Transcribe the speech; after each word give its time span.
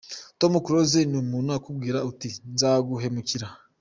Tom 0.39 0.53
Close 0.65 0.99
ni 1.09 1.17
umuntu 1.23 1.49
ukubwira 1.59 1.97
uti 2.09 2.27
nzaguhemukira. 2.53 3.47